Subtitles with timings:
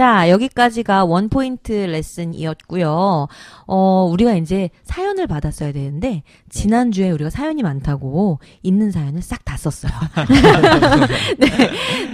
[0.00, 3.28] 자, 여기까지가 원포인트 레슨이었고요.
[3.66, 9.92] 어, 우리가 이제 사연을 받았어야 되는데, 지난주에 우리가 사연이 많다고 있는 사연을 싹 다 썼어요.
[11.38, 11.48] 네.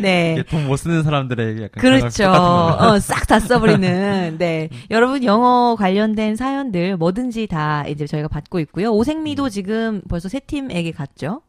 [0.01, 0.43] 네.
[0.51, 2.25] 돈 못 쓰는 사람들에게 약간 그렇죠.
[2.29, 4.35] 어, 싹 다 써버리는.
[4.39, 4.69] 네.
[4.91, 8.91] 여러분 영어 관련된 사연들 뭐든지 다 이제 저희가 받고 있고요.
[8.91, 11.41] 오생미도 지금 벌써 세 팀에게 갔죠.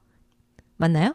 [0.77, 1.13] 맞나요?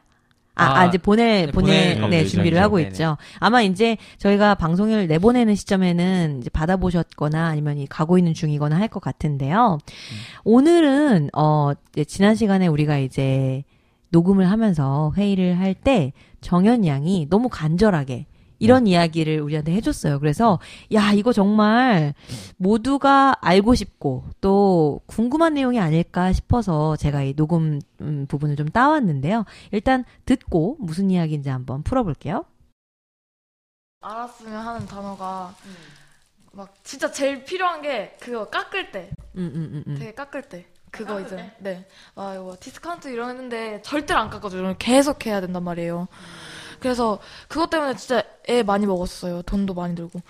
[0.54, 2.28] 아, 아, 아, 이제 보내, 네, 보내, 네, 예정이죠.
[2.28, 2.88] 준비를 하고 네네.
[2.90, 3.16] 있죠.
[3.38, 9.00] 아마 이제 저희가 방송을 내보내는 시점에는 이제 받아보셨거나 아니면 이 가고 있는 중이거나 할 것
[9.00, 9.78] 같은데요.
[10.44, 11.72] 오늘은, 어,
[12.06, 13.64] 지난 시간에 우리가 이제
[14.10, 18.26] 녹음을 하면서 회의를 할 때 정현 양이 너무 간절하게
[18.62, 20.20] 이런 이야기를 우리한테 해줬어요.
[20.20, 20.58] 그래서,
[20.92, 22.14] 야, 이거 정말
[22.56, 29.44] 모두가 알고 싶고 또 궁금한 내용이 아닐까 싶어서 제가 이 녹음 음, 부분을 좀 따왔는데요.
[29.70, 32.44] 일단 듣고 무슨 이야기인지 한번 풀어볼게요.
[34.02, 35.54] 알았으면 하는 단어가
[36.52, 39.96] 막 진짜 제일 필요한 게 그거 깎을 때 음, 음, 음, 음.
[39.98, 41.86] 되게 깎을 때 그거 이제 네.
[42.14, 44.76] 아 이거 디스카운트 이런 거 했는데 절대로 안 깎아줘요.
[44.78, 46.08] 계속 해야 된단 말이에요.
[46.82, 49.42] 그래서 그것 때문에 진짜 애 많이 먹었어요.
[49.42, 50.20] 돈도 많이 들고.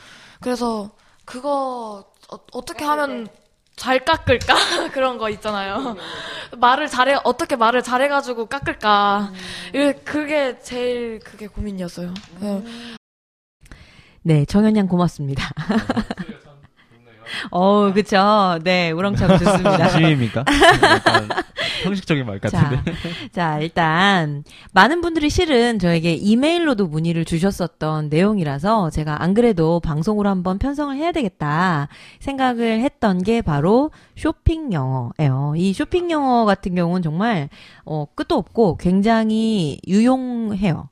[0.41, 0.91] 그래서
[1.25, 3.27] 그거 어, 떻게 하면
[3.75, 4.55] 잘 깎을까
[4.93, 5.97] 그런 거 있잖아요.
[6.59, 9.33] 말을 잘해 어떻게 말을 잘해가지고 깎을까.
[9.71, 12.13] 이게 그게 제일 그게 고민이었어요.
[12.39, 12.65] 그
[14.23, 15.49] 네, 정현 양 고맙습니다.
[17.51, 18.59] 어, 그쵸.
[18.63, 19.89] 네, 우렁차고 좋습니다.
[19.91, 20.45] 진심입니까?
[20.83, 21.29] 약간
[21.83, 22.81] 형식적인 말 같은데.
[23.33, 30.59] 자, 일단 많은 분들이 실은 저에게 이메일로도 문의를 주셨었던 내용이라서 제가 안 그래도 방송으로 한번
[30.59, 31.89] 편성을 해야 되겠다
[32.21, 35.55] 생각을 했던 게 바로 쇼핑 영어예요.
[35.57, 37.49] 이 쇼핑 영어 같은 경우는 정말
[37.85, 40.89] 어, 끝도 없고 굉장히 유용해요.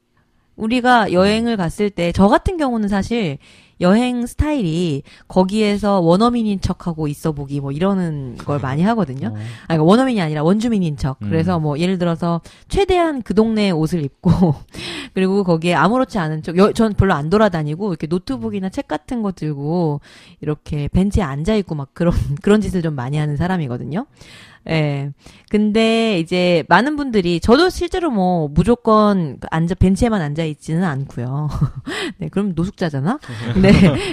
[0.57, 3.39] 우리가 여행을 갔을 때 저 같은 경우는 사실
[3.81, 9.29] 여행 스타일이 거기에서 원어민인 척하고 있어 보기 뭐 이러는 걸 많이 하거든요.
[9.29, 9.37] 어.
[9.37, 11.19] 아, 그러니까 원어민이 아니라 원주민인 척.
[11.21, 11.63] 그래서 음.
[11.63, 14.31] 뭐 예를 들어서 최대한 그 동네의 옷을 입고
[15.15, 16.57] 그리고 거기에 아무렇지 않은 척.
[16.57, 20.01] 여, 전 별로 안 돌아다니고 이렇게 노트북이나 책 같은 거 들고
[20.41, 22.13] 이렇게 벤치에 앉아 있고 막 그런
[22.43, 24.07] 그런 짓을 좀 많이 하는 사람이거든요.
[24.69, 25.11] 예.
[25.49, 31.49] 근데 이제 많은 분들이 저도 실제로 뭐 무조건 앉아 벤치에만 앉아 있지는 않고요.
[32.19, 33.19] 네, 그럼 노숙자잖아.
[33.61, 33.73] 네,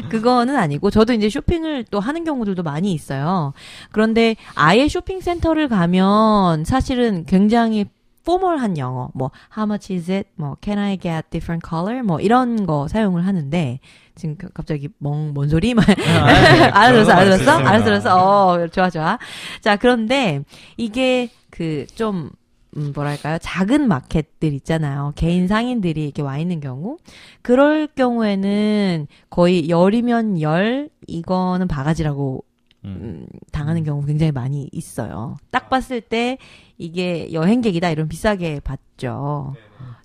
[0.10, 3.54] 그거는 아니고 저도 이제 쇼핑을 또 하는 경우들도 많이 있어요.
[3.92, 7.86] 그런데 아예 쇼핑 센터를 가면 사실은 굉장히
[8.28, 12.66] 포멀한 영어, 뭐 how much is it, 뭐 can I get different color, 뭐 이런
[12.66, 13.80] 거 사용을 하는데
[14.16, 15.74] 지금 그- 갑자기 멍, 뭔 소리?
[15.74, 15.86] 막
[16.76, 18.16] 알아들었어, 알아들었어, 알아들었어.
[18.18, 19.18] 어, 좋아, 좋아.
[19.62, 20.44] 자, 그런데
[20.76, 22.32] 이게 그좀
[22.76, 23.38] 음, 뭐랄까요?
[23.42, 25.14] 작은 마켓들 있잖아요.
[25.16, 26.98] 개인 상인들이 이렇게 와 있는 경우.
[27.42, 32.44] 그럴 경우에는 거의 열이면 열, 이거는 바가지라고
[32.88, 33.00] 음.
[33.02, 35.38] 음, 당하는 경우 굉장히 많이 있어요.
[35.52, 36.38] 딱 봤을 때
[36.78, 39.56] 이게 여행객이다 이런 비싸게 봤죠.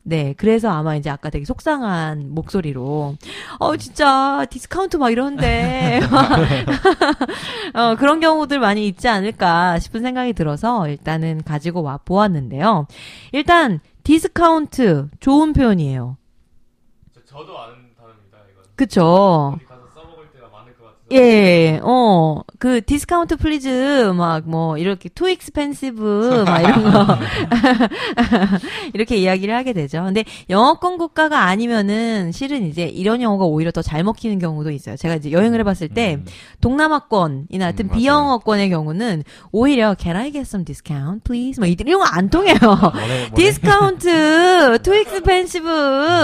[0.05, 3.17] 네, 그래서 아마 이제 아까 되게 속상한 목소리로
[3.61, 6.01] 어 진짜 디스카운트 막 이러는데
[7.75, 12.87] 어 그런 경우들 많이 있지 않을까 싶은 생각이 들어서 일단은 가지고 와 보았는데요.
[13.31, 16.17] 일단 디스카운트 좋은 표현이에요.
[17.25, 18.39] 저도 아는 단어입니다.
[18.51, 19.59] 이건 그쵸?
[21.13, 23.69] 예, 어, 그, 디스카운트 please,
[24.17, 26.01] 막, 뭐, 이렇게, too expensive,
[26.45, 27.07] 막 이런 거.
[28.95, 30.03] 이렇게 이야기를 하게 되죠.
[30.05, 34.97] 근데, 영어권 국가가 아니면은, 실은 이제, 이런 영어가 오히려 더 잘 먹히는 경우도 있어요.
[34.97, 36.25] 제가 이제 여행을 해봤을 때, 음.
[36.61, 37.97] 동남아권이나 하여튼 음.
[37.97, 41.61] 비영어권의 경우는, 오히려, can I get some discount, please?
[41.61, 42.57] 막, 이런 거 안 통해요.
[42.63, 43.31] 뭐래.
[43.35, 45.69] 디스카운트, too expensive,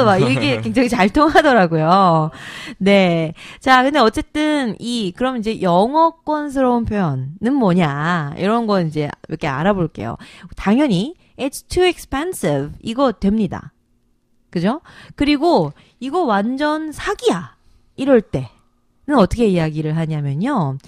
[0.05, 2.31] 막 이게 굉장히 잘 통하더라고요.
[2.79, 3.35] 네.
[3.61, 10.17] 자, 근데 어쨌든 이, 그럼 이제 영어권스러운 표현은 뭐냐, 이런 거 이제 몇 개 알아볼게요.
[10.57, 12.71] 당연히, it's too expensive.
[12.83, 13.73] 이거 됩니다.
[14.51, 14.81] 그죠?
[15.15, 17.57] 그리고 이거 완전 사기야.
[17.97, 18.49] 이럴 때는
[19.17, 20.79] 어떻게 이야기를 하냐면요.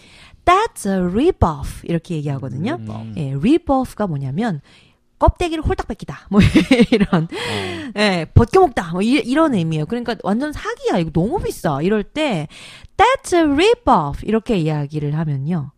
[0.45, 1.85] That's a rip-off.
[1.85, 2.77] 이렇게 얘기하거든요.
[2.81, 3.15] 음.
[3.17, 4.61] 예, rip-off가 뭐냐면,
[5.21, 6.27] 껍데기를 홀딱 뺏기다.
[6.31, 6.41] 뭐,
[6.91, 7.25] 이런.
[7.25, 7.29] 어.
[7.97, 8.93] 예, 벗겨먹다.
[8.93, 9.87] 뭐, 이, 런 의미예요.
[9.87, 10.99] 그러니까 완전 사기야.
[10.99, 11.81] 이거 너무 비싸.
[11.83, 12.49] 이럴 때,
[12.97, 14.27] that's a rip-off.
[14.27, 15.71] 이렇게 이야기를 하면요.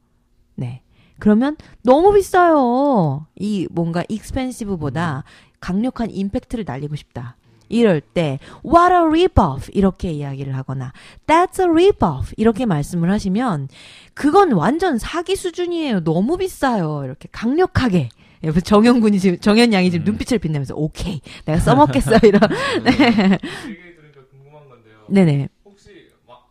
[0.54, 0.82] 네.
[1.18, 3.26] 그러면 너무 비싸요.
[3.36, 5.24] 이 뭔가 expensive보다
[5.60, 7.36] 강력한 임팩트를 날리고 싶다.
[7.68, 10.92] 이럴 때 what a rip-off 이렇게 이야기를 하거나
[11.26, 13.68] that's a rip-off 이렇게 말씀을 하시면
[14.14, 16.04] 그건 완전 사기 수준이에요.
[16.04, 17.02] 너무 비싸요.
[17.04, 18.10] 이렇게 강력하게
[18.44, 20.06] 예, 그래서 정현군이 지금 정현 양이 지금 음.
[20.06, 22.40] 눈빛을 빛내면서 오케이 내가 써먹겠어 이런.
[22.42, 22.84] 음.
[22.84, 22.90] 네.
[22.90, 25.04] 얘기 들으니까 궁금한 건데요.
[25.08, 25.48] 네네.
[25.64, 26.50] 혹시 막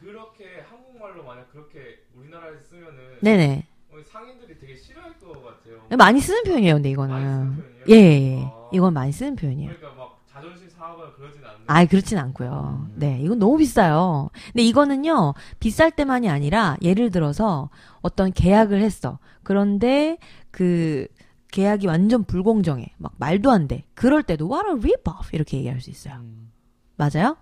[0.00, 3.66] 그렇게 한국말로 만약 그렇게 우리나라에 쓰면은 네네.
[3.92, 5.96] 어, 상인들이 되게 싫어할 것 같아요.
[5.96, 7.14] 많이 쓰는 표현이에요, 근데 이거는.
[7.14, 7.84] 많이 쓰는 편이에요?
[7.88, 8.42] 예, 예, 예.
[8.44, 8.68] 아.
[8.72, 9.72] 이건 많이 쓰는 표현이에요.
[9.76, 11.41] 그러니까 막 자존심 상하거나 그러진
[11.74, 12.88] 아이, 그렇진 않고요.
[12.96, 14.28] 네, 이건 너무 비싸요.
[14.52, 17.70] 근데 이거는요, 비쌀 때만이 아니라, 예를 들어서
[18.02, 19.18] 어떤 계약을 했어.
[19.42, 20.18] 그런데
[20.50, 21.06] 그
[21.50, 22.92] 계약이 완전 불공정해.
[22.98, 23.84] 막 말도 안 돼.
[23.94, 25.30] 그럴 때도, what a rip-off!
[25.32, 26.16] 이렇게 얘기할 수 있어요.
[26.16, 26.50] 음.
[26.96, 27.36] 맞아요?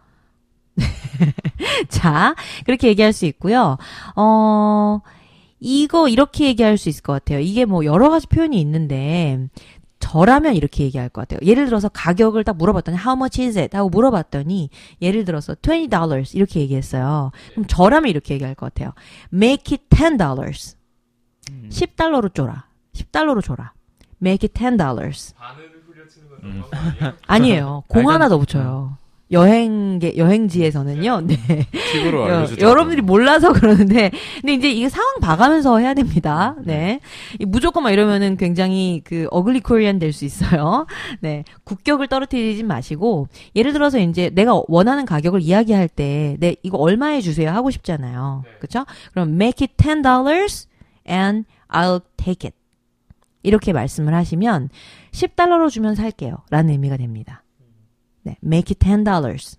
[1.88, 3.78] 자, 그렇게 얘기할 수 있고요.
[4.14, 5.00] 어,
[5.58, 7.40] 이거 이렇게 얘기할 수 있을 것 같아요.
[7.40, 9.48] 이게 뭐 여러 가지 표현이 있는데,
[10.00, 11.38] 저라면 이렇게 얘기할 것 같아요.
[11.46, 13.76] 예를 들어서 가격을 딱 물어봤더니 how much is it?
[13.76, 14.70] 하고 물어봤더니
[15.00, 17.30] 예를 들어서 $20 이렇게 얘기했어요.
[17.52, 18.92] 그럼 저라면 이렇게 얘기할 것 같아요.
[19.32, 20.76] make it $10.
[21.50, 21.68] 음.
[21.70, 22.64] 10달러로 줘라.
[22.94, 23.72] 10달러로 줘라.
[24.20, 24.76] make it $10.
[25.36, 26.62] 반을 후려치는 건 음.
[27.26, 27.84] 아니에요?
[27.86, 28.96] 공 하나 더 붙여요.
[29.32, 31.20] 여행계 여행지에서는요.
[31.22, 31.36] 네.
[31.92, 32.66] 팁으로 여, 알려주죠.
[32.66, 34.10] 여러분들이 몰라서 그러는데,
[34.40, 36.56] 근데 이제 이게 상황 봐가면서 해야 됩니다.
[36.64, 37.00] 네.
[37.38, 40.86] 이 무조건 막 이러면은 굉장히 그 어글리 코리안 될 수 있어요.
[41.20, 41.44] 네.
[41.64, 47.50] 국격을 떨어뜨리지 마시고, 예를 들어서 이제 내가 원하는 가격을 이야기할 때, 네, 이거 얼마에 주세요?
[47.50, 48.42] 하고 싶잖아요.
[48.44, 48.50] 네.
[48.58, 48.84] 그쵸?
[49.12, 50.66] 그럼 make it $10
[51.08, 52.56] and I'll take it.
[53.42, 54.70] 이렇게 말씀을 하시면,
[55.12, 56.38] 10달러로 주면 살게요.
[56.50, 57.44] 라는 의미가 됩니다.
[58.26, 58.36] 네.
[58.42, 59.56] make it $10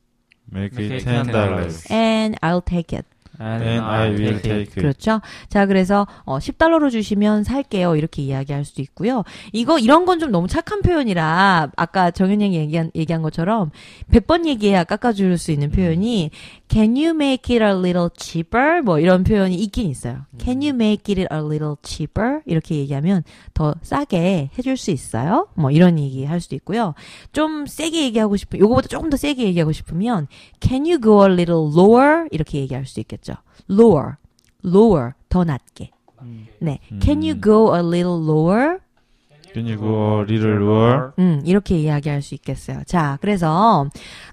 [0.51, 1.31] Make Make it it ten $10.
[1.31, 1.85] dollars.
[1.89, 3.05] and I'll take it.
[3.39, 4.71] And I will take it.
[4.75, 5.21] 그렇죠.
[5.49, 7.95] 자, 그래서 어 10달러로 주시면 살게요.
[7.95, 9.23] 이렇게 이야기할 수도 있고요.
[9.53, 13.71] 이거 이런 건 좀 너무 착한 표현이라 아까 정현 양이 얘기한 얘기한 것처럼
[14.11, 16.29] 100번 얘기해야 깎아 줄 수 있는 표현이
[16.69, 18.81] can you make it a little cheaper?
[18.83, 20.25] 뭐 이런 표현이 있긴 있어요.
[20.39, 22.41] can you make it a little cheaper?
[22.45, 23.23] 이렇게 얘기하면
[23.53, 25.47] 더 싸게 해줄 수 있어요?
[25.55, 26.93] 뭐 이런 얘기 할 수도 있고요.
[27.33, 30.27] 좀 세게 얘기하고 싶으 요거보다 조금 더 세게 얘기하고 싶으면
[30.61, 32.27] can you go a little lower?
[32.31, 33.20] 이렇게 얘기할 수 있겠죠.
[33.69, 34.15] Lower,
[34.65, 35.91] lower, 더 낮게.
[36.59, 36.79] 네.
[37.01, 37.41] Can you 음.
[37.41, 38.77] go a little lower?
[39.53, 41.11] Can you go a little lower?
[41.19, 42.83] 음, 이렇게 이야기할 수 있겠어요.
[42.85, 43.87] 자, 그래서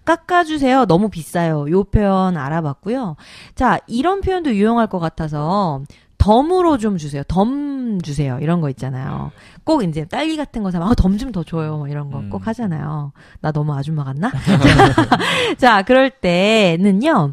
[0.05, 0.85] 깎아주세요.
[0.87, 1.69] 너무 비싸요.
[1.71, 3.17] 요 표현 알아봤고요.
[3.55, 5.83] 자, 이런 표현도 유용할 것 같아서
[6.19, 7.23] 덤으로 좀 주세요.
[7.27, 8.39] 덤 주세요.
[8.41, 9.31] 이런 거 있잖아요.
[9.65, 11.79] 꼭 이제 딸기 같은 거 사면 아, 덤 좀 더 줘요.
[11.79, 12.47] 뭐 이런 거꼭 음.
[12.47, 13.13] 하잖아요.
[13.41, 14.31] 나 너무 아줌마 같나?
[15.59, 17.33] 자, 그럴 때는요.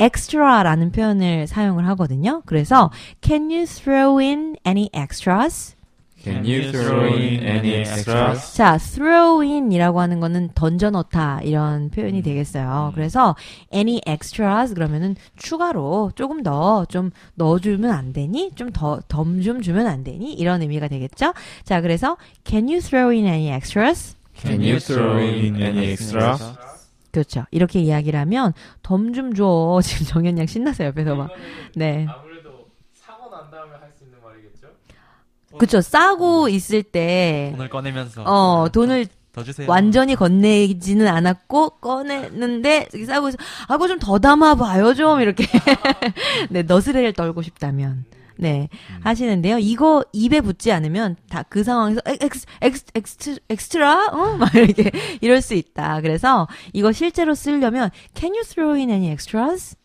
[0.00, 2.42] Extra라는 표현을 사용을 하거든요.
[2.46, 2.90] 그래서
[3.22, 5.76] can you throw in any extras?
[6.22, 8.54] Can you throw in any extras?
[8.54, 12.22] 자, throw in이라고 하는 거는 던져 넣다 이런 표현이 음.
[12.22, 12.92] 되겠어요.
[12.94, 13.34] 그래서
[13.72, 18.50] any extras 그러면은 추가로 조금 더 좀 넣어주면 안 되니?
[18.54, 20.34] 좀 더 덤 좀 주면 안 되니?
[20.34, 21.32] 이런 의미가 되겠죠.
[21.64, 24.14] 자, 그래서 can you throw in any extras?
[24.36, 26.36] Can you throw in any extra?
[27.12, 27.44] 그렇죠.
[27.50, 28.52] 이렇게 이야기를 하면
[28.82, 29.80] 덤 좀 줘.
[29.84, 31.30] 지금 정현 양 신나서 옆에서 막.
[31.74, 32.06] 네.
[32.08, 34.68] 아무래도 사고 난 다음에 할 수 있는 말이겠죠?
[35.58, 35.80] 그쵸.
[35.80, 39.68] 싸고 있을 때, 돈을 꺼내면서 어, 돈을 더 주세요.
[39.70, 43.36] 완전히 건네지는 않았고 꺼냈는데 싸고 있어.
[43.68, 45.46] 아, 그거 좀더 담아봐요 좀 이렇게.
[46.50, 48.04] 네, 너스레를 떨고 싶다면.
[48.40, 48.68] 네,
[49.02, 49.58] 하시는데요.
[49.58, 54.36] 이거 입에 붙지 않으면 다 그 상황에서 엑스 엑스 엑스 엑스트라 어?
[54.38, 56.00] 막 이렇게 이럴 수 있다.
[56.00, 59.76] 그래서 이거 실제로 쓰려면 Can you throw in any extras?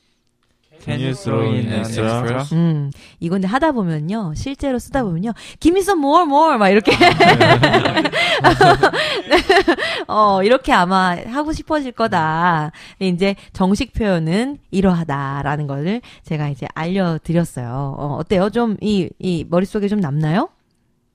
[0.83, 2.45] Can you throw in extra?
[2.53, 6.91] 음, 이건데 하다 보면요, 실제로 쓰다 보면요, give me some more, more, 막 이렇게.
[10.07, 12.71] 어, 이렇게 아마 하고 싶어질 거다.
[12.99, 17.95] 근데 이제 정식 표현은 이러하다라는 거를 제가 이제 알려드렸어요.
[17.97, 18.49] 어, 어때요?
[18.51, 20.49] 좀, 이, 이, 머릿속에 좀 남나요?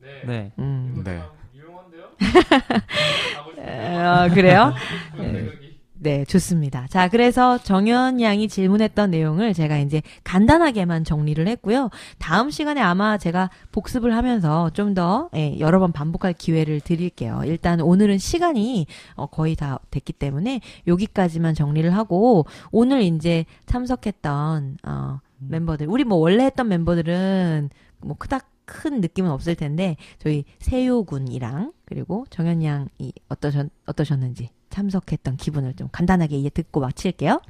[0.00, 0.08] 네.
[0.24, 0.52] 네.
[0.58, 1.02] 음.
[1.04, 1.18] 네.
[1.18, 2.04] 참 유용한데요?
[4.26, 4.74] 어, 그래요?
[5.16, 5.59] 생각이.
[6.02, 6.86] 네, 좋습니다.
[6.88, 11.90] 자, 그래서 정현 양이 질문했던 내용을 제가 이제 간단하게만 정리를 했고요.
[12.18, 17.42] 다음 시간에 아마 제가 복습을 하면서 좀더 예, 여러 번 반복할 기회를 드릴게요.
[17.44, 25.20] 일단 오늘은 시간이 어, 거의 다 됐기 때문에 여기까지만 정리를 하고 오늘 이제 참석했던 어,
[25.36, 31.72] 멤버들, 우리 뭐 원래 했던 멤버들은 뭐 크다 큰 느낌은 없을 텐데 저희 세요 군이랑
[31.84, 37.40] 그리고 정현 양이 어떠셨 어떠셨는지 참석했던 기분을 좀 간단하게 이제 듣고 마칠게요.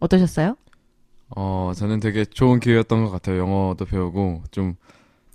[0.00, 0.56] 어떠셨어요?
[1.30, 3.38] 어, 저는 되게 좋은 기회였던 것 같아요.
[3.38, 4.76] 영어도 배우고 좀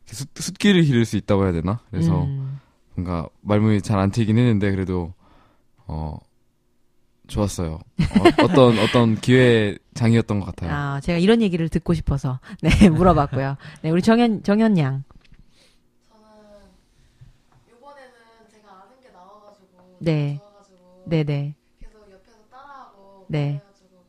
[0.06, 1.80] 숫, 숫기를 기를 수 있다고 해야 되나?
[1.90, 2.60] 그래서 음,
[2.96, 5.14] 뭔가 말문이 잘 안 트이긴 했는데 그래도
[5.88, 6.18] 어
[7.28, 7.76] 좋았어요.
[7.76, 10.72] 어, 떤 어떤 기회 장이었던 것 같아요.
[10.72, 13.58] 아, 제가 이런 얘기를 듣고 싶어서 네 물어봤고요.
[13.82, 15.04] 네, 우리 정현 정현 양.
[16.10, 16.28] 저는
[17.78, 18.12] 이번에는
[18.52, 20.40] 제가 아는 게 나와가지고 네.
[21.12, 21.56] 너무 좋아가지고 네, 네.
[21.80, 23.60] 계속 옆에서 따라하고 네.
[23.60, 24.04] 그래가지고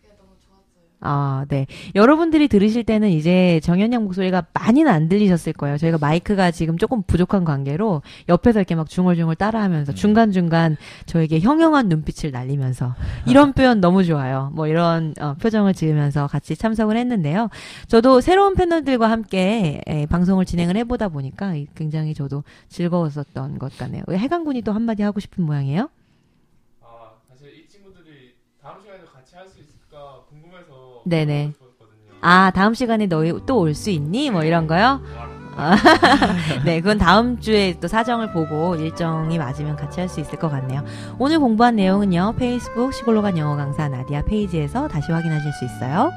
[0.00, 0.82] 그게 너무 좋았어요.
[1.00, 1.66] 아, 네.
[1.96, 5.76] 여러분들이 들으실 때는 이제 정현양 목소리가 많이는 안 들리셨을 거예요.
[5.78, 12.30] 저희가 마이크가 지금 조금 부족한 관계로 옆에서 이렇게 막 중얼중얼 따라하면서 중간중간 저에게 형형한 눈빛을
[12.30, 12.94] 날리면서
[13.26, 14.50] 이런 표현 너무 좋아요.
[14.54, 17.48] 뭐 이런 어, 표정을 지으면서 같이 참석을 했는데요.
[17.88, 24.04] 저도 새로운 패널들과 함께 에, 방송을 진행을 해보다 보니까 이- 굉장히 저도 즐거웠었던 것 같네요.
[24.08, 25.88] 해강군이 또 한마디 하고 싶은 모양이에요?
[26.80, 31.52] 아 사실 이 친구들이 다음 시간에도 같이 할 수 있을까 궁금해서 네네.
[32.20, 34.30] 아, 다음 시간에 너희 또 올 수 있니?
[34.30, 35.00] 뭐 이런 거요?
[35.04, 35.32] 싶거든요.
[36.64, 40.82] 네, 그건 다음 주에 또 사정을 보고 일정이 맞으면 같이 할 수 있을 것 같네요.
[41.18, 46.10] 오늘 공부한 내용은요, 페이스북 시골로 간 영어 강사 나디아 페이지에서 다시 확인하실 수 있어요.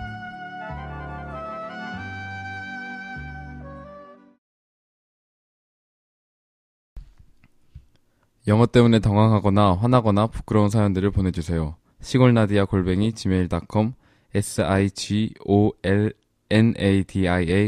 [8.47, 11.75] 영어 때문에 당황하거나 화나거나 부끄러운 사연들을 보내주세요.
[12.01, 13.93] 시골나디아 골뱅이 gmail.com
[14.35, 15.69] s-i-g-o-l-n-a-d-i-a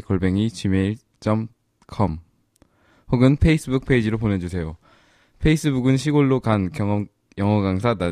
[0.01, 2.17] 골뱅이 gmail.com
[3.12, 4.75] 혹은 페이스북 페이지로 보내주세요.
[5.39, 7.07] 페이스북은 시골로 간 경험
[7.38, 8.07] 영어 강사 나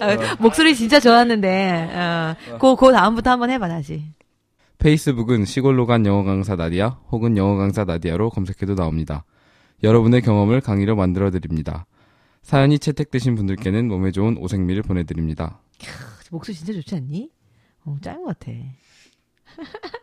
[0.00, 4.02] 어, 목소리 진짜 좋았는데, 어, 그, 그 다음부터 한번 해봐, 다시.
[4.78, 9.24] 페이스북은 시골로 간 영어 강사 나디아 혹은 영어 강사 나디아로 검색해도 나옵니다.
[9.82, 11.86] 여러분의 경험을 강의로 만들어 드립니다.
[12.42, 15.60] 사연이 채택되신 분들께는 몸에 좋은 오색미를 보내드립니다.
[16.30, 17.30] 목소리 진짜 좋지 않니?
[17.84, 18.52] 어, 짱인 것 같아.